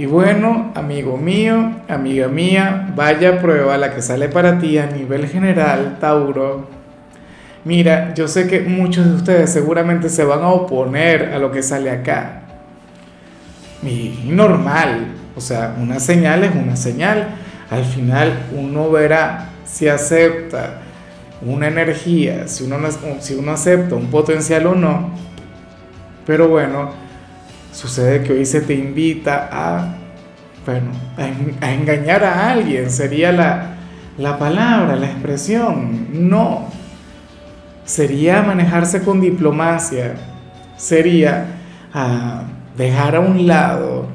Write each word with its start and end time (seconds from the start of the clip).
Y 0.00 0.06
bueno, 0.06 0.72
amigo 0.74 1.18
mío, 1.18 1.72
amiga 1.86 2.26
mía, 2.26 2.90
vaya 2.96 3.38
prueba 3.38 3.76
la 3.76 3.94
que 3.94 4.00
sale 4.00 4.30
para 4.30 4.58
ti 4.58 4.78
a 4.78 4.86
nivel 4.86 5.28
general, 5.28 5.98
Tauro. 6.00 6.70
Mira, 7.66 8.14
yo 8.14 8.26
sé 8.26 8.48
que 8.48 8.60
muchos 8.60 9.04
de 9.04 9.12
ustedes 9.12 9.52
seguramente 9.52 10.08
se 10.08 10.24
van 10.24 10.40
a 10.40 10.48
oponer 10.48 11.34
a 11.34 11.38
lo 11.38 11.52
que 11.52 11.62
sale 11.62 11.90
acá. 11.90 12.44
Y 13.82 14.22
normal, 14.24 15.08
o 15.36 15.40
sea, 15.42 15.76
una 15.78 16.00
señal 16.00 16.44
es 16.44 16.54
una 16.54 16.76
señal. 16.76 17.34
Al 17.68 17.84
final 17.84 18.32
uno 18.56 18.90
verá 18.90 19.50
si 19.66 19.86
acepta 19.86 20.78
una 21.42 21.68
energía, 21.68 22.48
si 22.48 22.64
uno, 22.64 22.78
si 23.18 23.34
uno 23.34 23.52
acepta 23.52 23.96
un 23.96 24.06
potencial 24.06 24.66
o 24.66 24.74
no. 24.74 25.10
Pero 26.24 26.48
bueno, 26.48 26.88
Sucede 27.72 28.24
que 28.24 28.32
hoy 28.32 28.44
se 28.44 28.60
te 28.62 28.74
invita 28.74 29.48
a, 29.50 29.94
bueno, 30.70 30.92
a, 31.60 31.72
engañar 31.72 32.22
a 32.22 32.50
alguien, 32.52 32.90
sería 32.90 33.32
la, 33.32 33.74
la 34.16 34.38
palabra, 34.38 34.94
la 34.94 35.06
expresión. 35.06 36.28
No. 36.28 36.68
Sería 37.84 38.42
manejarse 38.42 39.02
con 39.02 39.20
diplomacia, 39.20 40.14
sería 40.76 41.46
ah, 41.92 42.44
dejar 42.76 43.16
a 43.16 43.20
un 43.20 43.48
lado 43.48 44.06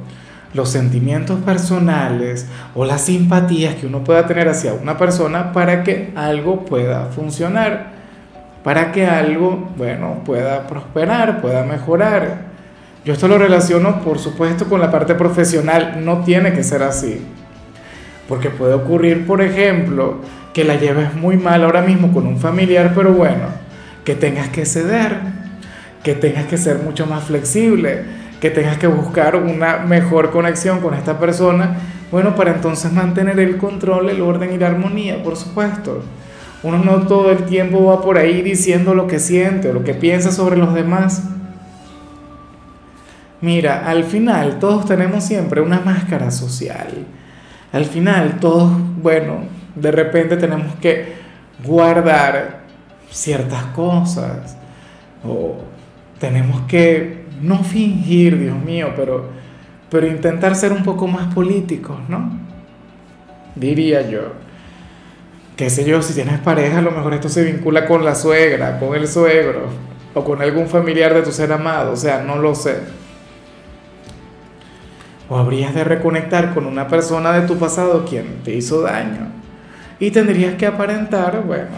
los 0.54 0.70
sentimientos 0.70 1.42
personales 1.42 2.48
o 2.74 2.86
las 2.86 3.02
simpatías 3.02 3.76
que 3.76 3.88
uno 3.88 4.06
pueda 4.06 4.26
tener 4.26 4.48
hacia 4.48 4.74
una 4.74 4.98
persona 4.98 5.52
para 5.52 5.84
que 5.84 6.14
algo 6.16 6.64
pueda 6.64 7.08
funcionar, 7.08 7.88
para 8.64 8.94
que 8.94 9.06
algo, 9.06 9.72
bueno, 9.76 10.22
pueda 10.24 10.68
prosperar, 10.68 11.42
pueda 11.42 11.66
mejorar. 11.66 12.55
Yo 13.06 13.14
esto 13.14 13.28
lo 13.28 13.38
relaciono, 13.38 14.02
por 14.02 14.18
supuesto, 14.18 14.66
con 14.66 14.82
la 14.82 14.90
parte 14.90 15.14
profesional. 15.14 16.04
No 16.04 16.24
tiene 16.24 16.54
que 16.54 16.64
ser 16.64 16.82
así. 16.82 17.22
Porque 18.28 18.50
puede 18.50 18.74
ocurrir, 18.74 19.28
por 19.28 19.44
ejemplo, 19.44 20.22
que 20.56 20.64
la 20.64 20.76
lleves 20.76 21.14
muy 21.14 21.38
mal 21.38 21.64
ahora 21.64 21.84
mismo 21.84 22.12
con 22.12 22.26
un 22.26 22.40
familiar, 22.40 22.94
pero 22.96 23.14
bueno, 23.14 23.46
que 24.04 24.16
tengas 24.16 24.50
que 24.50 24.66
ceder, 24.66 25.20
que 26.04 26.16
tengas 26.16 26.46
que 26.46 26.58
ser 26.58 26.80
mucho 26.80 27.06
más 27.06 27.26
flexible, 27.26 28.06
que 28.42 28.50
tengas 28.50 28.78
que 28.78 28.88
buscar 28.88 29.36
una 29.36 29.78
mejor 29.78 30.32
conexión 30.32 30.80
con 30.80 30.96
esta 30.96 31.20
persona, 31.20 31.76
bueno, 32.12 32.36
para 32.36 32.54
entonces 32.54 32.92
mantener 32.92 33.40
el 33.40 33.58
control, 33.58 34.10
el 34.10 34.22
orden 34.22 34.52
y 34.52 34.58
la 34.58 34.68
armonía, 34.68 35.22
por 35.22 35.36
supuesto. 35.36 36.02
Uno 36.64 36.80
no 36.80 37.06
todo 37.06 37.30
el 37.30 37.44
tiempo 37.44 37.86
va 37.86 38.02
por 38.02 38.18
ahí 38.18 38.42
diciendo 38.42 38.96
lo 38.96 39.06
que 39.06 39.20
siente 39.20 39.70
o 39.70 39.74
lo 39.74 39.84
que 39.84 39.94
piensa 39.94 40.32
sobre 40.32 40.58
los 40.58 40.74
demás. 40.74 41.22
Mira, 43.42 43.88
al 43.88 44.06
final 44.06 44.60
todos 44.60 44.86
tenemos 44.86 45.24
siempre 45.24 45.62
una 45.62 45.80
máscara 45.82 46.32
social. 46.32 46.88
Al 47.72 47.86
final 47.86 48.40
todos, 48.40 48.72
bueno, 49.02 49.44
de 49.76 49.92
repente 49.92 50.38
tenemos 50.38 50.76
que 50.76 51.16
guardar 51.64 52.62
ciertas 53.12 53.64
cosas 53.66 54.58
o 55.24 55.58
tenemos 56.20 56.62
que 56.62 57.26
no 57.42 57.64
fingir, 57.64 58.40
Dios 58.40 58.58
mío, 58.58 58.94
pero, 58.96 59.30
pero 59.90 60.08
intentar 60.08 60.56
ser 60.56 60.72
un 60.72 60.84
poco 60.84 61.08
más 61.08 61.34
políticos, 61.34 61.98
¿no? 62.08 62.40
Diría 63.56 64.10
yo. 64.10 64.34
Qué 65.58 65.70
sé 65.70 65.84
yo, 65.84 66.02
si 66.02 66.14
tienes 66.14 66.40
pareja, 66.40 66.80
a 66.80 66.82
lo 66.82 66.92
mejor 66.92 67.14
esto 67.14 67.30
se 67.30 67.44
vincula 67.44 67.86
con 67.86 68.04
la 68.04 68.16
suegra, 68.16 68.80
con 68.80 68.96
el 68.96 69.08
suegro 69.08 69.68
o 70.14 70.24
con 70.24 70.42
algún 70.42 70.68
familiar 70.68 71.14
de 71.14 71.22
tu 71.22 71.32
ser 71.32 71.52
amado, 71.52 71.92
o 71.94 71.98
sea, 71.98 72.24
no 72.24 72.38
lo 72.38 72.56
sé 72.56 73.05
o 75.30 75.38
habrías 75.38 75.74
de 75.74 75.84
reconectar 75.84 76.54
con 76.54 76.66
una 76.66 76.88
persona 76.88 77.32
de 77.32 77.48
tu 77.48 77.58
pasado 77.58 78.06
quien 78.06 78.44
te 78.44 78.54
hizo 78.54 78.82
daño. 78.82 79.28
Y 80.00 80.12
tendrías 80.12 80.56
que 80.56 80.66
aparentar, 80.66 81.44
bueno, 81.46 81.76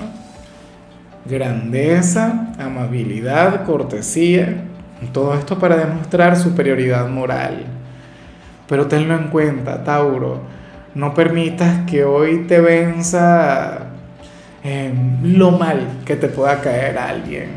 grandeza, 1.25 2.53
amabilidad, 2.59 3.65
cortesía, 3.65 4.63
todo 5.13 5.35
esto 5.35 5.59
para 5.59 5.77
demostrar 5.77 6.37
superioridad 6.37 7.07
moral. 7.07 7.65
Pero 8.67 8.87
tenlo 8.87 9.15
en 9.15 9.27
cuenta, 9.27 9.83
Tauro, 9.83 10.41
no 10.95 11.13
permitas 11.13 11.85
que 11.89 12.03
hoy 12.03 12.45
te 12.47 12.59
venza 12.59 13.87
lo 15.23 15.51
mal 15.51 15.87
que 16.05 16.15
te 16.15 16.27
pueda 16.27 16.59
caer 16.59 16.97
alguien. 16.97 17.51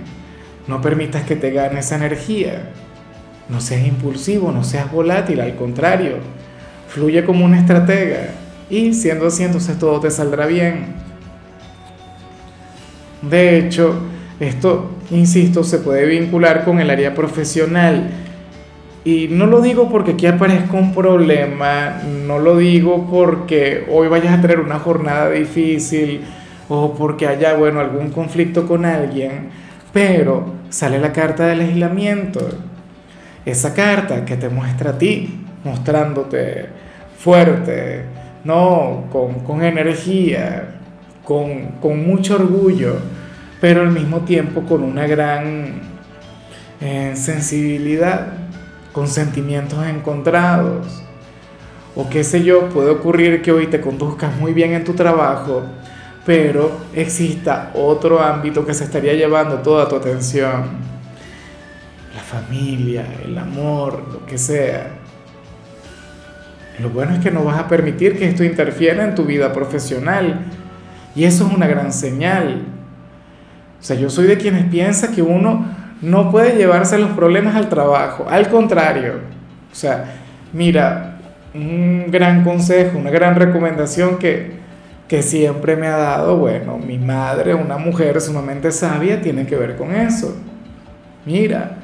No 0.68 0.80
permitas 0.80 1.24
que 1.24 1.36
te 1.36 1.50
gane 1.50 1.80
esa 1.80 1.96
energía. 1.96 2.70
No 3.50 3.60
seas 3.60 3.86
impulsivo, 3.86 4.52
no 4.52 4.62
seas 4.62 4.90
volátil, 4.92 5.40
al 5.40 5.56
contrario, 5.56 6.16
fluye 6.88 7.24
como 7.24 7.44
una 7.44 7.58
estratega 7.58 8.30
y 8.70 8.94
siendo 8.94 9.26
así 9.26 9.42
entonces 9.42 9.78
todo 9.78 9.98
te 10.00 10.10
saldrá 10.10 10.46
bien. 10.46 10.94
De 13.22 13.58
hecho, 13.58 14.00
esto, 14.38 14.90
insisto, 15.10 15.64
se 15.64 15.78
puede 15.78 16.06
vincular 16.06 16.64
con 16.64 16.80
el 16.80 16.88
área 16.88 17.14
profesional. 17.14 18.10
Y 19.04 19.28
no 19.28 19.46
lo 19.46 19.60
digo 19.60 19.88
porque 19.90 20.12
aquí 20.12 20.26
aparezca 20.26 20.76
un 20.76 20.94
problema, 20.94 22.02
no 22.26 22.38
lo 22.38 22.56
digo 22.56 23.08
porque 23.10 23.86
hoy 23.90 24.08
vayas 24.08 24.38
a 24.38 24.40
tener 24.42 24.60
una 24.60 24.78
jornada 24.78 25.30
difícil 25.30 26.20
o 26.68 26.94
porque 26.94 27.26
haya, 27.26 27.54
bueno, 27.54 27.80
algún 27.80 28.10
conflicto 28.10 28.66
con 28.66 28.84
alguien, 28.84 29.48
pero 29.92 30.52
sale 30.68 30.98
la 30.98 31.12
carta 31.12 31.46
del 31.46 31.60
aislamiento 31.60 32.46
esa 33.50 33.74
carta 33.74 34.24
que 34.24 34.36
te 34.36 34.48
muestra 34.48 34.90
a 34.90 34.98
ti, 34.98 35.44
mostrándote 35.64 36.66
fuerte, 37.18 38.04
¿no? 38.44 39.04
con, 39.10 39.62
energía, 39.62 40.76
con, 41.24 42.04
mucho 42.04 42.36
orgullo, 42.36 42.96
pero 43.60 43.82
al 43.82 43.90
mismo 43.90 44.20
tiempo 44.20 44.62
con 44.62 44.82
una 44.82 45.06
gran 45.06 45.80
eh, 46.80 47.12
sensibilidad, 47.14 48.28
con 48.92 49.06
sentimientos 49.06 49.86
encontrados. 49.86 51.02
O 51.96 52.08
qué 52.08 52.24
sé 52.24 52.44
yo, 52.44 52.68
puede 52.68 52.90
ocurrir 52.90 53.42
que 53.42 53.52
hoy 53.52 53.66
te 53.66 53.80
conduzcas 53.80 54.36
muy 54.38 54.52
bien 54.52 54.72
en 54.72 54.84
tu 54.84 54.94
trabajo, 54.94 55.64
pero 56.24 56.70
exista 56.94 57.72
otro 57.74 58.20
ámbito 58.22 58.64
que 58.64 58.74
se 58.74 58.84
estaría 58.84 59.14
llevando 59.14 59.56
toda 59.56 59.88
tu 59.88 59.96
atención 59.96 60.89
la 62.20 62.40
familia, 62.40 63.06
el 63.24 63.36
amor, 63.38 64.04
lo 64.12 64.26
que 64.26 64.36
sea. 64.36 64.88
Lo 66.78 66.90
bueno 66.90 67.14
es 67.14 67.20
que 67.20 67.30
no 67.30 67.44
vas 67.44 67.58
a 67.58 67.68
permitir 67.68 68.18
que 68.18 68.28
esto 68.28 68.44
interfiera 68.44 69.04
en 69.04 69.14
tu 69.14 69.24
vida 69.24 69.52
profesional. 69.52 70.40
Y 71.14 71.24
eso 71.24 71.46
es 71.46 71.54
una 71.54 71.66
gran 71.66 71.92
señal. 71.92 72.62
O 73.80 73.82
sea, 73.82 73.96
yo 73.96 74.10
soy 74.10 74.26
de 74.26 74.36
quienes 74.36 74.64
piensan 74.66 75.14
que 75.14 75.22
uno 75.22 75.64
no 76.02 76.30
puede 76.30 76.56
llevarse 76.56 76.98
los 76.98 77.10
problemas 77.10 77.56
al 77.56 77.68
trabajo. 77.68 78.26
Al 78.28 78.48
contrario. 78.48 79.14
O 79.72 79.74
sea, 79.74 80.04
mira, 80.52 81.18
un 81.54 82.06
gran 82.10 82.44
consejo, 82.44 82.98
una 82.98 83.10
gran 83.10 83.34
recomendación 83.34 84.18
que, 84.18 84.52
que 85.08 85.22
siempre 85.22 85.76
me 85.76 85.86
ha 85.86 85.96
dado, 85.96 86.36
bueno, 86.36 86.78
mi 86.78 86.98
madre, 86.98 87.54
una 87.54 87.78
mujer 87.78 88.20
sumamente 88.20 88.72
sabia, 88.72 89.20
tiene 89.20 89.46
que 89.46 89.56
ver 89.56 89.76
con 89.76 89.94
eso. 89.94 90.36
Mira, 91.26 91.79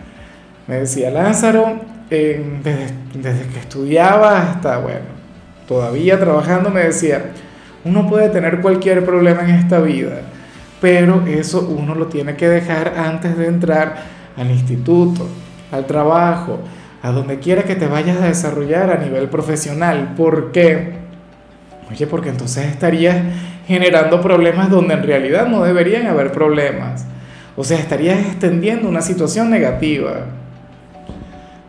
me 0.67 0.77
decía 0.77 1.11
Lázaro, 1.11 1.81
desde, 2.11 3.47
que 3.53 3.59
estudiaba 3.59 4.43
hasta, 4.43 4.79
bueno, 4.79 5.07
todavía 5.67 6.19
trabajando, 6.19 6.71
me 6.71 6.85
decía, 6.85 7.33
uno 7.85 8.09
puede 8.09 8.29
tener 8.29 8.61
cualquier 8.61 9.05
problema 9.05 9.43
en 9.43 9.51
esta 9.51 9.81
vida, 9.81 10.23
pero 10.81 11.25
eso 11.27 11.69
uno 11.69 11.95
lo 11.95 12.07
tiene 12.07 12.37
que 12.37 12.49
dejar 12.49 12.95
antes 12.97 13.37
de 13.37 13.47
entrar 13.47 13.97
al 14.37 14.51
instituto, 14.51 15.27
al 15.73 15.87
trabajo, 15.87 16.61
a 17.03 17.11
donde 17.11 17.39
quiera 17.39 17.63
que 17.63 17.77
te 17.77 17.87
vayas 17.87 18.21
a 18.21 18.27
desarrollar 18.27 18.91
a 18.91 18.99
nivel 18.99 19.29
profesional. 19.29 20.15
¿Por 20.17 20.53
qué? 20.53 20.95
Oye, 21.91 22.07
porque 22.07 22.31
entonces 22.31 22.67
estarías 22.67 23.17
generando 23.67 24.21
problemas 24.21 24.71
donde 24.71 24.95
en 24.95 25.03
realidad 25.03 25.47
no 25.47 25.63
deberían 25.63 26.07
haber 26.07 26.33
problemas. 26.33 27.07
O 27.57 27.65
sea, 27.65 27.79
estarías 27.79 28.19
extendiendo 28.19 28.89
una 28.89 29.03
situación 29.03 29.51
negativa. 29.51 30.27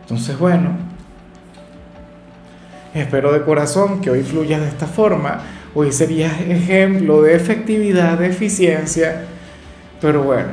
Entonces, 0.08 0.38
bueno, 0.38 0.88
Espero 2.94 3.32
de 3.32 3.42
corazón 3.42 4.00
que 4.00 4.10
hoy 4.10 4.22
fluyas 4.22 4.60
de 4.60 4.68
esta 4.68 4.86
forma. 4.86 5.42
Hoy 5.74 5.92
serías 5.92 6.40
ejemplo 6.40 7.22
de 7.22 7.36
efectividad, 7.36 8.18
de 8.18 8.28
eficiencia, 8.28 9.24
pero 10.00 10.22
bueno, 10.22 10.48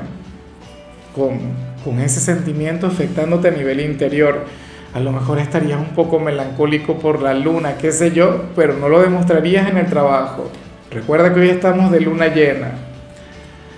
con, 1.16 1.40
con 1.84 2.00
ese 2.00 2.20
sentimiento 2.20 2.88
afectándote 2.88 3.48
a 3.48 3.52
nivel 3.52 3.80
interior. 3.80 4.46
A 4.94 5.00
lo 5.00 5.12
mejor 5.12 5.40
estarías 5.40 5.80
un 5.80 5.96
poco 5.96 6.20
melancólico 6.20 7.00
por 7.00 7.22
la 7.22 7.34
luna, 7.34 7.78
qué 7.78 7.92
sé 7.92 8.12
yo, 8.12 8.50
pero 8.56 8.74
no 8.74 8.90
lo 8.90 9.02
demostrarías 9.02 9.70
en 9.70 9.78
el 9.78 9.88
trabajo. 9.88 10.52
Recuerda 10.92 11.34
que 11.34 11.40
hoy 11.40 11.50
estamos 11.50 11.92
de 11.92 12.02
luna 12.02 12.28
llena. 12.28 12.72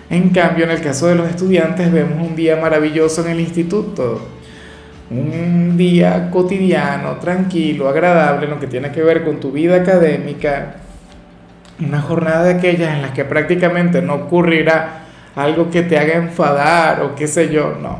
En 0.10 0.30
cambio, 0.30 0.66
en 0.66 0.72
el 0.72 0.82
caso 0.82 1.08
de 1.08 1.16
los 1.16 1.30
estudiantes, 1.30 1.92
vemos 1.92 2.28
un 2.28 2.36
día 2.36 2.56
maravilloso 2.56 3.24
en 3.26 3.32
el 3.32 3.40
instituto. 3.40 4.37
Un 5.10 5.78
día 5.78 6.30
cotidiano, 6.32 7.14
tranquilo, 7.18 7.88
agradable, 7.88 8.48
lo 8.48 8.60
que 8.60 8.68
tiene 8.68 8.92
que 8.92 9.02
ver 9.02 9.24
con 9.24 9.40
tu 9.40 9.52
vida 9.52 9.78
académica. 9.78 10.76
Una 11.80 12.02
jornada 12.02 12.44
de 12.44 12.56
aquellas 12.56 12.94
en 12.94 13.02
las 13.02 13.12
que 13.12 13.24
prácticamente 13.24 14.02
no 14.02 14.16
ocurrirá 14.16 15.04
algo 15.36 15.70
que 15.70 15.84
te 15.84 15.98
haga 15.98 16.16
enfadar 16.16 17.02
o 17.04 17.16
qué 17.16 17.28
sé 17.28 17.50
yo, 17.50 17.78
no. 17.82 18.00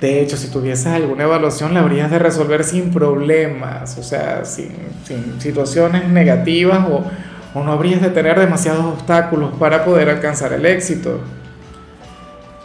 De 0.00 0.22
hecho, 0.22 0.38
si 0.38 0.48
tuvieses 0.48 0.86
alguna 0.86 1.24
evaluación, 1.24 1.74
la 1.74 1.80
habrías 1.80 2.10
de 2.10 2.18
resolver 2.18 2.64
sin 2.64 2.90
problemas, 2.90 3.98
o 3.98 4.02
sea, 4.02 4.46
sin, 4.46 4.70
sin 5.04 5.38
situaciones 5.40 6.08
negativas 6.08 6.86
o, 6.88 7.04
o 7.52 7.62
no 7.62 7.72
habrías 7.72 8.00
de 8.00 8.08
tener 8.08 8.38
demasiados 8.38 8.84
obstáculos 8.86 9.52
para 9.58 9.84
poder 9.84 10.08
alcanzar 10.08 10.54
el 10.54 10.64
éxito. 10.64 11.20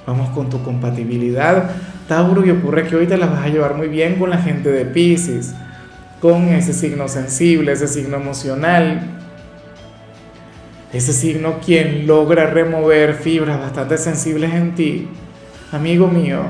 Vamos 0.07 0.29
con 0.29 0.49
tu 0.49 0.63
compatibilidad, 0.63 1.71
Tauro, 2.07 2.45
y 2.45 2.51
ocurre 2.51 2.87
que 2.87 2.95
hoy 2.95 3.07
te 3.07 3.17
la 3.17 3.27
vas 3.27 3.43
a 3.43 3.49
llevar 3.49 3.75
muy 3.75 3.87
bien 3.87 4.15
con 4.15 4.29
la 4.29 4.37
gente 4.37 4.71
de 4.71 4.85
Pisces, 4.85 5.53
con 6.21 6.49
ese 6.49 6.73
signo 6.73 7.07
sensible, 7.07 7.71
ese 7.71 7.87
signo 7.87 8.17
emocional, 8.17 9.01
ese 10.93 11.13
signo 11.13 11.59
quien 11.59 12.07
logra 12.07 12.47
remover 12.47 13.15
fibras 13.15 13.59
bastante 13.59 13.97
sensibles 13.97 14.53
en 14.53 14.75
ti. 14.75 15.07
Amigo 15.71 16.07
mío, 16.07 16.43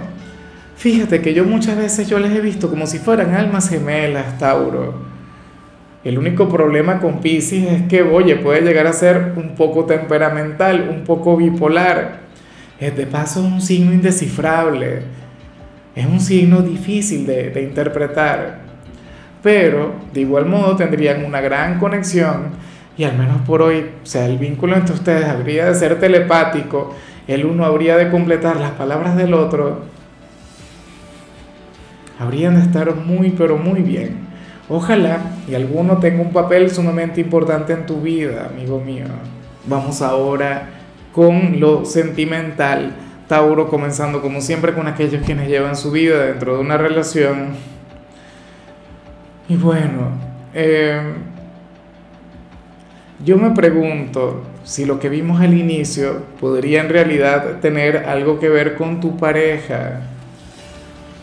fíjate 0.75 1.21
que 1.21 1.33
yo 1.33 1.45
muchas 1.45 1.77
veces 1.77 2.07
yo 2.07 2.19
les 2.19 2.31
he 2.31 2.41
visto 2.41 2.69
como 2.69 2.85
si 2.85 2.99
fueran 2.99 3.33
almas 3.33 3.69
gemelas, 3.69 4.37
Tauro 4.37 5.15
el 6.05 6.19
único 6.19 6.47
problema 6.47 6.99
con 6.99 7.19
Pisces 7.19 7.63
es 7.63 7.81
que, 7.87 8.03
oye, 8.03 8.35
puede 8.35 8.61
llegar 8.61 8.85
a 8.85 8.93
ser 8.93 9.33
un 9.35 9.55
poco 9.55 9.85
temperamental, 9.85 10.87
un 10.87 11.03
poco 11.03 11.35
bipolar. 11.35 12.19
Es 12.79 12.95
de 12.95 13.07
paso 13.07 13.41
un 13.41 13.59
signo 13.59 13.91
indescifrable. 13.91 15.01
Es 15.95 16.05
un 16.05 16.19
signo 16.19 16.61
difícil 16.61 17.25
de, 17.25 17.61
interpretar. 17.61 18.59
Pero, 19.41 19.93
de 20.13 20.21
igual 20.21 20.45
modo, 20.45 20.75
tendrían 20.75 21.23
una 21.23 21.39
gran 21.39 21.79
conexión 21.79 22.65
y 22.97 23.03
al 23.03 23.17
menos 23.17 23.41
por 23.41 23.61
hoy, 23.61 23.85
o 24.03 24.05
sea, 24.05 24.25
el 24.25 24.37
vínculo 24.37 24.75
entre 24.75 24.95
ustedes 24.95 25.25
habría 25.25 25.65
de 25.65 25.75
ser 25.75 25.99
telepático. 25.99 26.95
El 27.27 27.45
uno 27.45 27.65
habría 27.65 27.97
de 27.97 28.09
completar 28.09 28.57
las 28.57 28.71
palabras 28.71 29.15
del 29.15 29.33
otro. 29.33 29.83
Habrían 32.19 32.55
de 32.55 32.61
estar 32.61 32.95
muy, 32.95 33.31
pero 33.31 33.57
muy 33.57 33.81
bien. 33.81 34.25
Ojalá 34.69 35.19
y 35.47 35.53
alguno 35.53 35.97
tenga 35.97 36.21
un 36.21 36.31
papel 36.31 36.71
sumamente 36.71 37.21
importante 37.21 37.73
en 37.73 37.85
tu 37.85 38.01
vida, 38.01 38.49
amigo 38.51 38.79
mío. 38.79 39.05
Vamos 39.67 40.01
ahora 40.01 40.69
con 41.11 41.59
lo 41.59 41.85
sentimental. 41.85 42.93
Tauro 43.27 43.69
comenzando 43.69 44.21
como 44.21 44.41
siempre 44.41 44.73
con 44.73 44.87
aquellos 44.87 45.23
quienes 45.25 45.47
llevan 45.47 45.75
su 45.75 45.91
vida 45.91 46.25
dentro 46.25 46.55
de 46.55 46.61
una 46.61 46.77
relación. 46.77 47.55
Y 49.49 49.55
bueno, 49.57 50.11
eh, 50.53 51.01
yo 53.23 53.37
me 53.37 53.51
pregunto 53.51 54.43
si 54.63 54.85
lo 54.85 54.99
que 54.99 55.09
vimos 55.09 55.41
al 55.41 55.53
inicio 55.53 56.23
podría 56.39 56.81
en 56.81 56.89
realidad 56.89 57.59
tener 57.61 57.97
algo 57.97 58.39
que 58.39 58.49
ver 58.49 58.75
con 58.75 58.99
tu 58.99 59.17
pareja 59.17 60.01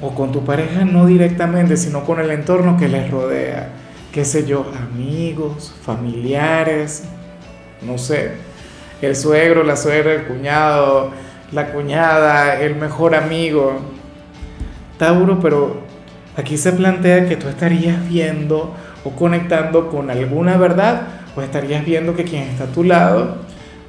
o 0.01 0.15
con 0.15 0.33
tu 0.33 0.45
pareja 0.45 0.85
no 0.85 1.07
directamente, 1.07 1.77
sino 1.77 2.05
con 2.05 2.19
el 2.19 2.31
entorno 2.31 2.77
que 2.77 2.89
les 2.89 3.11
rodea, 3.11 3.69
qué 4.13 4.25
sé 4.25 4.45
yo, 4.47 4.67
amigos, 4.77 5.75
familiares, 5.83 7.05
no 7.83 7.99
sé, 7.99 8.33
el 9.01 9.15
suegro, 9.15 9.63
la 9.63 9.77
suegra, 9.77 10.13
el 10.13 10.25
cuñado, 10.25 11.11
la 11.53 11.73
cuñada, 11.73 12.61
el 12.61 12.77
mejor 12.77 13.15
amigo. 13.15 13.81
Tauro, 14.99 15.41
pero 15.41 15.83
aquí 16.37 16.57
se 16.57 16.73
plantea 16.73 17.29
que 17.29 17.37
tú 17.37 17.49
estarías 17.49 18.09
viendo 18.09 18.75
o 19.05 19.11
conectando 19.11 19.89
con 19.89 20.11
alguna 20.11 20.57
verdad 20.57 21.03
o 21.37 21.43
estarías 21.43 21.85
viendo 21.85 22.15
que 22.15 22.25
quien 22.25 22.45
está 22.45 22.65
a 22.65 22.67
tu 22.69 22.85
lado, 22.85 23.37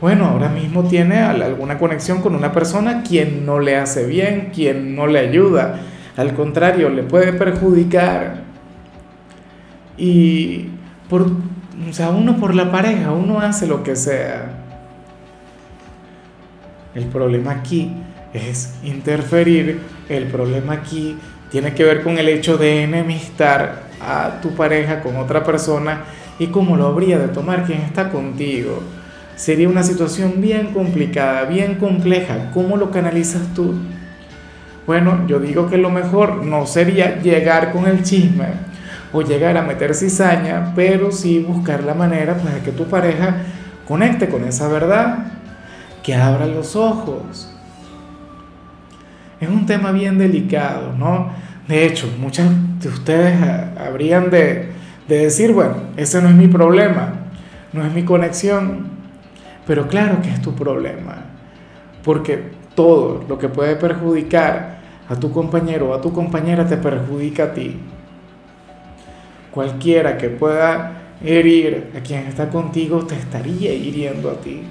bueno, 0.02 0.26
ahora 0.26 0.50
mismo 0.50 0.84
tiene 0.84 1.20
alguna 1.20 1.78
conexión 1.78 2.22
con 2.22 2.36
una 2.36 2.52
persona 2.52 3.04
quien 3.04 3.46
no 3.46 3.60
le 3.60 3.78
hace 3.78 4.06
bien, 4.06 4.52
quien 4.54 4.96
no 4.96 5.08
le 5.08 5.20
ayuda, 5.20 5.80
al 6.18 6.34
contrario, 6.34 6.90
le 6.90 7.04
puede 7.04 7.34
perjudicar. 7.34 8.44
Y 9.98 10.68
por, 11.10 11.22
o 11.22 11.94
sea, 11.94 12.10
uno 12.10 12.38
por 12.38 12.54
la 12.54 12.72
pareja, 12.72 13.12
uno 13.12 13.40
hace 13.40 13.66
lo 13.66 13.84
que 13.84 13.96
sea. 13.96 14.64
El 16.96 17.06
problema 17.06 17.52
aquí 17.52 17.92
es 18.34 18.76
interferir, 18.84 19.82
el 20.10 20.26
problema 20.26 20.74
aquí 20.74 21.18
tiene 21.52 21.74
que 21.74 21.84
ver 21.84 22.04
con 22.04 22.18
el 22.18 22.30
hecho 22.30 22.58
de 22.58 22.84
enemistar 22.84 23.84
a 24.02 24.42
tu 24.42 24.56
pareja 24.56 25.02
con 25.02 25.16
otra 25.18 25.44
persona 25.44 26.04
y 26.40 26.48
cómo 26.48 26.76
lo 26.76 26.88
habría 26.88 27.20
de 27.20 27.28
tomar 27.28 27.64
quien 27.64 27.82
está 27.82 28.10
contigo. 28.10 28.82
Sería 29.36 29.70
una 29.70 29.84
situación 29.84 30.42
bien 30.42 30.74
complicada, 30.74 31.46
bien 31.46 31.76
compleja. 31.76 32.52
¿Cómo 32.54 32.78
lo 32.78 32.92
canalizas 32.92 33.54
tú? 33.56 33.76
Bueno, 34.86 35.26
yo 35.28 35.40
digo 35.40 35.70
que 35.70 35.78
lo 35.78 35.90
mejor 35.90 36.46
no 36.46 36.66
sería 36.68 37.22
llegar 37.22 37.72
con 37.72 37.88
el 37.88 38.04
chisme 38.04 38.48
o 39.12 39.22
llegar 39.22 39.58
a 39.58 39.62
meter 39.62 39.96
cizaña, 39.96 40.74
pero 40.76 41.12
sí 41.12 41.40
buscar 41.40 41.84
la 41.84 41.94
manera 41.94 42.36
pues, 42.36 42.54
de 42.54 42.62
que 42.62 42.72
tu 42.72 42.86
pareja 42.86 43.38
conecte 43.88 44.28
con 44.28 44.44
esa 44.44 44.68
verdad, 44.68 45.28
que 46.04 46.14
abra 46.14 46.46
los 46.46 46.76
ojos. 46.76 47.50
Es 49.40 49.50
un 49.50 49.66
tema 49.66 49.92
bien 49.92 50.18
delicado, 50.18 50.94
¿no? 50.98 51.32
De 51.68 51.86
hecho, 51.86 52.08
muchas 52.20 52.50
de 52.80 52.90
ustedes 52.90 53.36
habrían 53.78 54.30
de, 54.30 54.70
de 55.08 55.18
decir, 55.18 55.54
bueno, 55.54 55.76
ese 55.98 56.22
no 56.22 56.30
es 56.30 56.36
mi 56.36 56.48
problema, 56.48 57.14
no 57.72 57.86
es 57.86 57.94
mi 57.94 58.04
conexión, 58.04 58.88
pero 59.66 59.88
claro 59.88 60.22
que 60.22 60.30
es 60.30 60.42
tu 60.42 60.54
problema, 60.54 61.24
porque 62.04 62.52
todo 62.76 63.24
lo 63.28 63.38
que 63.38 63.48
puede 63.50 63.76
perjudicar 63.76 64.80
a 65.08 65.16
tu 65.16 65.32
compañero 65.32 65.90
o 65.90 65.94
a 65.94 66.02
tu 66.02 66.12
compañera 66.12 66.68
te 66.68 66.78
perjudica 66.78 67.46
a 67.46 67.54
ti. 67.54 67.78
Cualquiera 69.52 70.18
que 70.18 70.30
pueda 70.30 71.04
herir 71.24 71.92
a 71.96 72.00
quien 72.02 72.26
está 72.28 72.50
contigo 72.50 73.06
te 73.06 73.16
estaría 73.16 73.74
hiriendo 73.74 74.32
a 74.32 74.36
ti. 74.36 74.64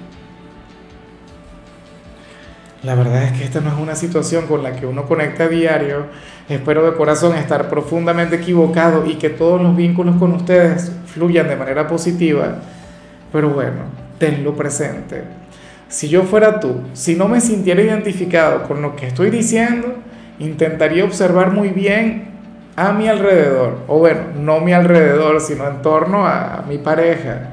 La 2.83 2.95
verdad 2.95 3.23
es 3.23 3.31
que 3.31 3.45
esta 3.45 3.61
no 3.61 3.69
es 3.69 3.79
una 3.79 3.95
situación 3.95 4.45
con 4.45 4.61
la 4.61 4.75
que 4.75 4.85
uno 4.85 5.05
conecta 5.05 5.45
a 5.45 5.47
diario. 5.47 6.07
Espero 6.49 6.85
de 6.85 6.97
corazón 6.97 7.33
estar 7.37 7.69
profundamente 7.69 8.35
equivocado 8.35 9.05
y 9.05 9.15
que 9.15 9.29
todos 9.29 9.61
los 9.61 9.73
vínculos 9.73 10.17
con 10.17 10.33
ustedes 10.33 10.91
fluyan 11.05 11.47
de 11.47 11.55
manera 11.55 11.87
positiva. 11.87 12.57
Pero 13.31 13.51
bueno, 13.51 13.83
tenlo 14.19 14.53
presente. 14.53 15.23
Si 15.87 16.09
yo 16.09 16.23
fuera 16.23 16.59
tú, 16.59 16.81
si 16.91 17.15
no 17.15 17.29
me 17.29 17.39
sintiera 17.39 17.81
identificado 17.81 18.63
con 18.63 18.81
lo 18.81 18.97
que 18.97 19.07
estoy 19.07 19.29
diciendo, 19.29 19.93
intentaría 20.39 21.05
observar 21.05 21.51
muy 21.51 21.69
bien 21.69 22.33
a 22.75 22.91
mi 22.91 23.07
alrededor, 23.07 23.77
o 23.87 23.99
bueno, 23.99 24.21
no 24.37 24.59
mi 24.59 24.73
alrededor, 24.73 25.39
sino 25.39 25.67
en 25.69 25.81
torno 25.81 26.27
a 26.27 26.65
mi 26.67 26.79
pareja, 26.79 27.49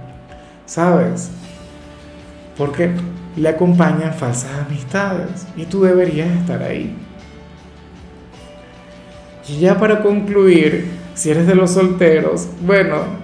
¿sabes? 0.66 1.30
Porque 2.56 2.90
le 3.36 3.48
acompañan 3.48 4.14
falsas 4.14 4.50
amistades 4.66 5.46
y 5.56 5.64
tú 5.64 5.82
deberías 5.82 6.28
estar 6.38 6.62
ahí. 6.62 6.96
Y 9.48 9.58
ya 9.58 9.78
para 9.78 10.02
concluir, 10.02 10.90
si 11.14 11.30
eres 11.30 11.46
de 11.46 11.54
los 11.54 11.72
solteros, 11.72 12.48
bueno, 12.64 13.20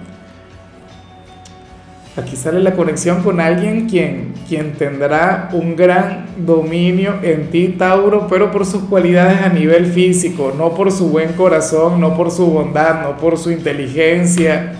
Aquí 2.17 2.35
sale 2.35 2.59
la 2.61 2.73
conexión 2.73 3.21
con 3.21 3.39
alguien 3.39 3.87
quien, 3.87 4.33
quien 4.49 4.73
tendrá 4.73 5.49
un 5.53 5.75
gran 5.75 6.25
dominio 6.35 7.19
en 7.21 7.51
ti, 7.51 7.75
Tauro, 7.77 8.25
pero 8.27 8.51
por 8.51 8.65
sus 8.65 8.85
cualidades 8.85 9.43
a 9.43 9.49
nivel 9.49 9.85
físico, 9.85 10.51
no 10.57 10.73
por 10.73 10.91
su 10.91 11.09
buen 11.09 11.33
corazón, 11.33 12.01
no 12.01 12.17
por 12.17 12.31
su 12.31 12.47
bondad, 12.47 13.03
no 13.03 13.17
por 13.17 13.37
su 13.37 13.51
inteligencia 13.51 14.73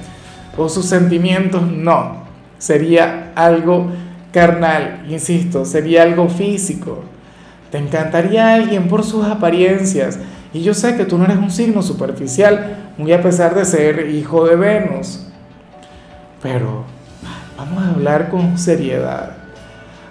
o 0.57 0.67
sus 0.67 0.87
sentimientos, 0.87 1.61
no. 1.61 2.23
Sería 2.57 3.33
algo 3.35 3.91
carnal, 4.31 5.05
insisto, 5.09 5.65
sería 5.65 6.03
algo 6.03 6.29
físico. 6.29 7.03
Te 7.71 7.77
encantaría 7.77 8.53
alguien 8.53 8.87
por 8.87 9.03
sus 9.03 9.25
apariencias. 9.25 10.19
Y 10.53 10.61
yo 10.61 10.73
sé 10.73 10.95
que 10.95 11.05
tú 11.05 11.17
no 11.17 11.25
eres 11.25 11.37
un 11.37 11.51
signo 11.51 11.81
superficial, 11.81 12.91
muy 12.97 13.11
a 13.11 13.21
pesar 13.21 13.53
de 13.53 13.65
ser 13.65 14.09
hijo 14.09 14.45
de 14.45 14.55
Venus 14.55 15.27
pero 16.41 16.83
vamos 17.57 17.83
a 17.83 17.89
hablar 17.89 18.29
con 18.29 18.57
seriedad. 18.57 19.31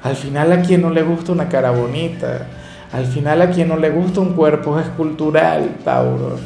Al 0.02 0.16
final 0.16 0.52
a 0.52 0.62
quien 0.62 0.82
no 0.82 0.90
le 0.90 1.02
gusta 1.02 1.32
una 1.32 1.48
cara 1.48 1.70
bonita, 1.70 2.46
al 2.92 3.06
final 3.06 3.42
a 3.42 3.50
quien 3.50 3.68
no 3.68 3.76
le 3.76 3.90
gusta 3.90 4.20
un 4.20 4.34
cuerpo 4.34 4.78
escultural, 4.78 5.76
Tauro. 5.84 6.38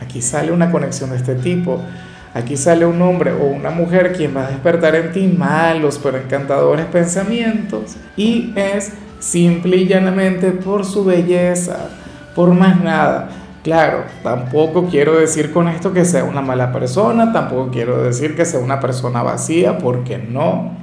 Aquí 0.00 0.20
sale 0.20 0.52
una 0.52 0.70
conexión 0.70 1.10
de 1.10 1.16
este 1.16 1.36
tipo. 1.36 1.80
Aquí 2.34 2.56
sale 2.56 2.86
un 2.86 3.00
hombre 3.02 3.32
o 3.32 3.44
una 3.44 3.70
mujer 3.70 4.14
quien 4.16 4.34
va 4.34 4.46
a 4.46 4.50
despertar 4.50 4.94
en 4.94 5.12
ti 5.12 5.26
malos 5.26 6.00
pero 6.02 6.16
encantadores 6.16 6.86
pensamientos 6.86 7.96
y 8.16 8.54
es 8.56 8.92
simple 9.18 9.76
y 9.76 9.86
llanamente 9.86 10.50
por 10.50 10.84
su 10.84 11.04
belleza, 11.04 11.90
por 12.34 12.54
más 12.54 12.80
nada. 12.80 13.28
Claro, 13.62 14.04
tampoco 14.22 14.86
quiero 14.86 15.18
decir 15.18 15.52
con 15.52 15.68
esto 15.68 15.92
que 15.92 16.04
sea 16.04 16.24
una 16.24 16.40
mala 16.40 16.72
persona, 16.72 17.32
tampoco 17.32 17.70
quiero 17.70 18.02
decir 18.02 18.34
que 18.34 18.44
sea 18.44 18.58
una 18.58 18.80
persona 18.80 19.22
vacía, 19.22 19.78
porque 19.78 20.18
no. 20.18 20.76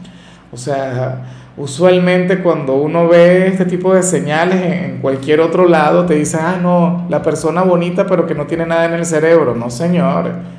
O 0.54 0.58
sea, 0.58 1.26
usualmente 1.58 2.42
cuando 2.42 2.76
uno 2.76 3.10
ve 3.10 3.48
este 3.48 3.66
tipo 3.66 3.94
de 3.94 4.02
señales 4.02 4.62
en 4.62 5.00
cualquier 5.00 5.42
otro 5.42 5.68
lado, 5.68 6.06
te 6.06 6.16
dice, 6.16 6.38
ah, 6.40 6.58
no, 6.62 7.06
la 7.10 7.22
persona 7.22 7.64
bonita 7.64 8.08
pero 8.08 8.26
que 8.26 8.34
no 8.34 8.46
tiene 8.46 8.66
nada 8.66 8.86
en 8.86 8.94
el 8.94 9.06
cerebro. 9.06 9.56
No, 9.56 9.70
señor. 9.70 10.59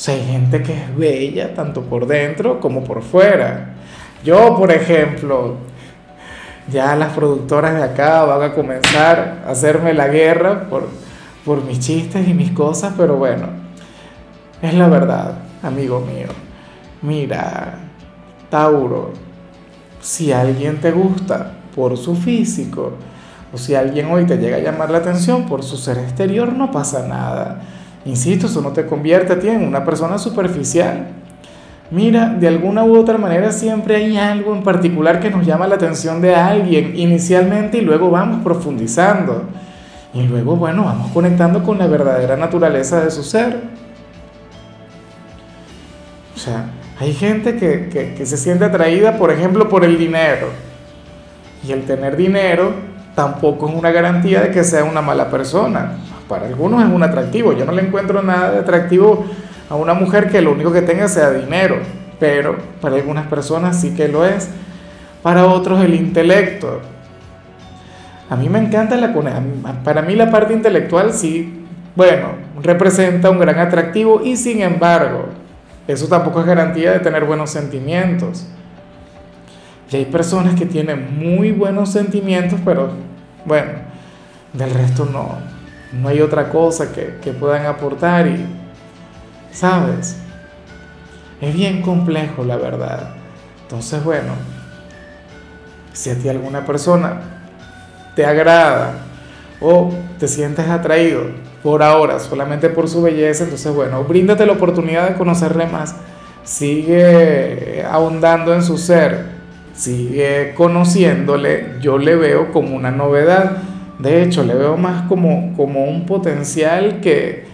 Sea, 0.00 0.14
hay 0.14 0.24
gente 0.24 0.62
que 0.62 0.72
es 0.72 0.96
bella 0.96 1.52
tanto 1.52 1.82
por 1.82 2.06
dentro 2.06 2.58
como 2.58 2.82
por 2.82 3.02
fuera. 3.02 3.74
Yo, 4.24 4.56
por 4.56 4.72
ejemplo, 4.72 5.56
ya 6.72 6.96
las 6.96 7.12
productoras 7.12 7.74
de 7.74 7.82
acá 7.82 8.24
van 8.24 8.50
a 8.50 8.54
comenzar 8.54 9.42
a 9.46 9.50
hacerme 9.50 9.92
la 9.92 10.08
guerra 10.08 10.70
por, 10.70 10.88
por 11.44 11.62
mis 11.62 11.80
chistes 11.80 12.26
y 12.26 12.32
mis 12.32 12.50
cosas, 12.52 12.94
pero 12.96 13.16
bueno, 13.16 13.48
es 14.62 14.72
la 14.72 14.88
verdad, 14.88 15.34
amigo 15.62 16.00
mío. 16.00 16.28
Mira, 17.02 17.74
Tauro, 18.48 19.12
si 20.00 20.32
alguien 20.32 20.80
te 20.80 20.92
gusta 20.92 21.56
por 21.76 21.98
su 21.98 22.16
físico, 22.16 22.94
o 23.52 23.58
si 23.58 23.74
alguien 23.74 24.10
hoy 24.10 24.24
te 24.24 24.38
llega 24.38 24.56
a 24.56 24.60
llamar 24.60 24.88
la 24.90 24.96
atención 24.96 25.44
por 25.44 25.62
su 25.62 25.76
ser 25.76 25.98
exterior, 25.98 26.54
no 26.54 26.70
pasa 26.70 27.06
nada. 27.06 27.79
Insisto, 28.04 28.46
eso 28.46 28.60
no 28.62 28.70
te 28.70 28.86
convierte 28.86 29.34
a 29.34 29.38
ti 29.38 29.48
en 29.48 29.66
una 29.66 29.84
persona 29.84 30.18
superficial 30.18 31.08
mira, 31.90 32.28
de 32.28 32.48
alguna 32.48 32.84
u 32.84 32.96
otra 32.96 33.18
manera 33.18 33.52
siempre 33.52 33.96
hay 33.96 34.16
algo 34.16 34.54
en 34.54 34.62
particular 34.62 35.20
que 35.20 35.30
nos 35.30 35.44
llama 35.44 35.66
la 35.66 35.74
atención 35.74 36.20
de 36.20 36.34
alguien 36.34 36.92
inicialmente 36.96 37.78
y 37.78 37.80
luego 37.82 38.10
vamos 38.10 38.42
profundizando. 38.42 39.44
Y 40.12 40.22
luego, 40.22 40.56
bueno, 40.56 40.84
vamos 40.84 41.12
conectando 41.12 41.62
con 41.62 41.78
la 41.78 41.86
verdadera 41.86 42.36
naturaleza 42.36 43.04
de 43.04 43.10
su 43.10 43.22
ser. 43.22 43.60
O 46.34 46.38
sea, 46.38 46.70
hay 46.98 47.12
gente 47.12 47.56
que, 47.56 48.14
que 48.16 48.26
se 48.26 48.36
siente 48.36 48.64
atraída, 48.64 49.18
por 49.18 49.30
ejemplo, 49.30 49.68
por 49.68 49.84
el 49.84 49.98
dinero. 49.98 50.48
Y 51.66 51.72
el 51.72 51.84
tener 51.84 52.16
dinero 52.16 52.72
tampoco 53.14 53.68
es 53.68 53.74
una 53.74 53.90
garantía 53.90 54.40
de 54.40 54.50
que 54.50 54.64
sea 54.64 54.82
una 54.82 55.00
mala 55.00 55.30
persona. 55.30 55.92
Para 56.30 56.46
algunos 56.46 56.80
es 56.80 56.88
un 56.88 57.02
atractivo. 57.02 57.52
Yo 57.54 57.64
no 57.64 57.72
le 57.72 57.82
encuentro 57.82 58.22
nada 58.22 58.52
de 58.52 58.58
atractivo 58.60 59.26
a 59.68 59.74
una 59.74 59.94
mujer 59.94 60.30
que 60.30 60.40
lo 60.40 60.52
único 60.52 60.72
que 60.72 60.80
tenga 60.80 61.08
sea 61.08 61.32
dinero, 61.32 61.78
pero 62.20 62.56
para 62.80 62.94
algunas 62.94 63.26
personas 63.26 63.80
sí 63.80 63.96
que 63.96 64.06
lo 64.06 64.24
es, 64.24 64.48
para 65.24 65.46
otros 65.46 65.82
el 65.82 65.92
intelecto. 65.92 66.82
A 68.28 68.36
mí 68.36 68.48
me 68.48 68.60
encanta 68.60 68.96
la 68.96 69.12
para 69.82 70.02
mí 70.02 70.14
la 70.14 70.30
parte 70.30 70.54
intelectual 70.54 71.12
sí, 71.12 71.66
bueno, 71.96 72.28
representa 72.62 73.28
un 73.28 73.40
gran 73.40 73.58
atractivo 73.58 74.22
y 74.22 74.36
sin 74.36 74.62
embargo, 74.62 75.30
eso 75.88 76.06
tampoco 76.06 76.42
es 76.42 76.46
garantía 76.46 76.92
de 76.92 77.00
tener 77.00 77.24
buenos 77.24 77.50
sentimientos. 77.50 78.46
Y 79.90 79.96
hay 79.96 80.04
personas 80.04 80.54
que 80.54 80.64
tienen 80.64 81.18
muy 81.18 81.50
buenos 81.50 81.90
sentimientos, 81.90 82.60
pero 82.64 82.90
bueno, 83.44 83.72
del 84.52 84.70
resto 84.70 85.06
no, 85.06 85.59
no 85.92 86.08
hay 86.08 86.20
otra 86.20 86.48
cosa 86.50 86.92
que, 86.92 87.18
que 87.22 87.32
puedan 87.32 87.66
aportar 87.66 88.26
y 88.26 88.46
¿sabes? 89.52 90.16
Es 91.40 91.54
bien 91.54 91.82
complejo, 91.82 92.44
la 92.44 92.56
verdad. 92.56 93.14
Entonces, 93.62 94.02
bueno, 94.04 94.32
si 95.92 96.10
a 96.10 96.14
ti 96.16 96.28
alguna 96.28 96.64
persona 96.64 97.20
te 98.14 98.24
agrada 98.26 98.94
o 99.60 99.92
te 100.18 100.28
sientes 100.28 100.68
atraído 100.68 101.22
por 101.62 101.82
ahora 101.82 102.18
solamente 102.18 102.68
por 102.68 102.88
su 102.88 103.02
belleza, 103.02 103.44
entonces, 103.44 103.72
bueno, 103.74 104.04
bríndate 104.04 104.46
la 104.46 104.52
oportunidad 104.52 105.08
de 105.08 105.16
conocerle 105.16 105.66
más. 105.66 105.94
Sigue 106.42 107.84
ahondando 107.88 108.54
en 108.54 108.62
su 108.62 108.78
ser, 108.78 109.26
sigue 109.74 110.54
conociéndole. 110.56 111.74
Yo 111.80 111.98
le 111.98 112.16
veo 112.16 112.52
como 112.52 112.74
una 112.76 112.90
novedad. 112.90 113.58
De 114.00 114.22
hecho, 114.22 114.42
le 114.44 114.54
veo 114.54 114.76
más 114.76 115.02
como, 115.08 115.52
como 115.56 115.84
un 115.84 116.06
potencial 116.06 117.00
que, 117.00 117.44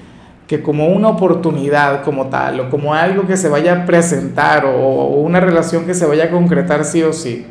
que 0.47 0.63
como 0.63 0.89
una 0.89 1.09
oportunidad 1.09 2.03
como 2.05 2.27
tal, 2.27 2.61
o 2.61 2.71
como 2.71 2.95
algo 2.95 3.27
que 3.27 3.37
se 3.37 3.49
vaya 3.49 3.83
a 3.83 3.87
presentar, 3.87 4.65
o, 4.65 5.07
una 5.07 5.41
relación 5.41 5.87
que 5.87 5.95
se 5.95 6.07
vaya 6.07 6.25
a 6.25 6.31
concretar 6.31 6.85
sí 6.85 7.03
o 7.03 7.13
sí. 7.13 7.47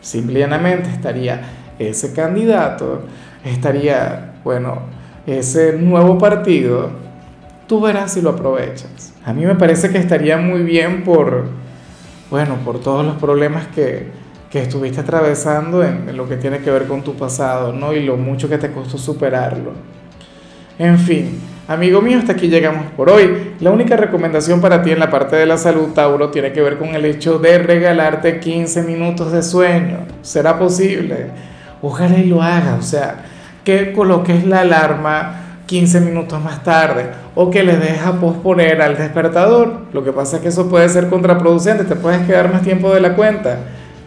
Simplemente 0.00 0.88
estaría 0.88 1.42
ese 1.78 2.14
candidato, 2.14 3.02
estaría, 3.44 4.32
bueno, 4.44 4.78
ese 5.26 5.74
nuevo 5.74 6.16
partido, 6.16 6.90
tú 7.66 7.82
verás 7.82 8.12
si 8.12 8.22
lo 8.22 8.30
aprovechas. 8.30 9.12
A 9.26 9.34
mí 9.34 9.44
me 9.44 9.56
parece 9.56 9.90
que 9.90 9.98
estaría 9.98 10.38
muy 10.38 10.62
bien 10.62 11.04
por, 11.04 11.48
bueno, 12.30 12.56
por 12.64 12.80
todos 12.80 13.04
los 13.04 13.16
problemas 13.16 13.66
que, 13.68 14.19
que 14.50 14.62
estuviste 14.62 15.00
atravesando 15.00 15.84
en, 15.84 16.16
lo 16.16 16.28
que 16.28 16.36
tiene 16.36 16.58
que 16.58 16.70
ver 16.70 16.86
con 16.86 17.02
tu 17.02 17.14
pasado, 17.14 17.72
¿no? 17.72 17.92
Y 17.92 18.04
lo 18.04 18.16
mucho 18.16 18.48
que 18.48 18.58
te 18.58 18.72
costó 18.72 18.98
superarlo. 18.98 19.72
En 20.78 20.98
fin, 20.98 21.40
Amigo 21.68 22.02
mío, 22.02 22.18
hasta 22.18 22.32
aquí 22.32 22.48
llegamos 22.48 22.86
por 22.96 23.08
hoy. 23.08 23.52
La 23.60 23.70
única 23.70 23.96
recomendación 23.96 24.60
para 24.60 24.82
ti 24.82 24.90
en 24.90 24.98
la 24.98 25.08
parte 25.08 25.36
de 25.36 25.46
la 25.46 25.56
salud, 25.56 25.90
Tauro, 25.94 26.30
tiene 26.30 26.50
que 26.50 26.60
ver 26.60 26.78
con 26.78 26.88
el 26.96 27.04
hecho 27.04 27.38
de 27.38 27.58
regalarte 27.58 28.40
15 28.40 28.82
minutos 28.82 29.30
de 29.30 29.40
sueño. 29.40 29.98
¿Será 30.20 30.58
posible? 30.58 31.28
Ojalá 31.80 32.18
y 32.18 32.24
lo 32.24 32.42
haga. 32.42 32.74
O 32.74 32.82
sea, 32.82 33.24
que 33.62 33.92
coloques 33.92 34.44
la 34.44 34.62
alarma 34.62 35.62
15 35.66 36.00
minutos 36.00 36.42
más 36.42 36.64
tarde 36.64 37.06
o 37.36 37.48
que 37.52 37.62
le 37.62 37.76
dejas 37.76 38.16
posponer 38.16 38.82
al 38.82 38.96
despertador. 38.96 39.82
Lo 39.92 40.02
que 40.02 40.10
pasa 40.12 40.38
es 40.38 40.42
que 40.42 40.48
eso 40.48 40.68
puede 40.68 40.88
ser 40.88 41.08
contraproducente, 41.08 41.84
te 41.84 41.94
puedes 41.94 42.26
quedar 42.26 42.52
más 42.52 42.62
tiempo 42.62 42.92
de 42.92 43.00
la 43.00 43.14
cuenta. 43.14 43.60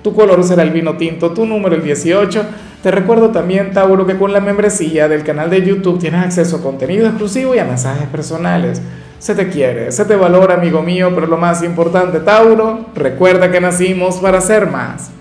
Tu 0.04 0.14
color 0.14 0.44
será 0.44 0.64
el 0.64 0.72
vino 0.72 0.98
tinto, 0.98 1.32
tu 1.32 1.46
número 1.46 1.76
el 1.76 1.84
18 1.84 2.46
te 2.84 2.92
recuerdo 2.92 3.30
también, 3.30 3.72
Tauro, 3.72 4.06
que 4.06 4.18
con 4.18 4.34
la 4.34 4.42
membresía 4.42 5.08
del 5.08 5.24
canal 5.24 5.50
de 5.50 5.66
YouTube 5.66 6.00
tienes 6.00 6.22
acceso 6.22 6.58
a 6.58 6.62
contenido 6.62 7.08
exclusivo 7.08 7.56
y 7.56 7.60
a 7.60 7.64
mensajes 7.64 8.10
personales. 8.10 8.82
Se 9.20 9.36
te 9.36 9.48
quiere, 9.48 9.90
se 9.94 10.04
te 10.04 10.18
valora, 10.18 10.56
amigo 10.56 10.84
mío, 10.84 11.10
pero 11.16 11.26
lo 11.28 11.38
más 11.38 11.64
importante, 11.64 12.20
Tauro, 12.20 12.88
recuerda 12.94 13.50
que 13.50 13.62
nacimos 13.62 14.18
para 14.18 14.42
ser 14.42 14.70
más. 14.70 15.12